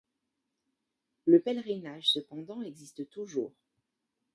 Le 1.27 1.39
pèlerinage 1.43 2.09
cependant 2.09 2.63
existe 2.63 3.07
toujours. 3.11 3.53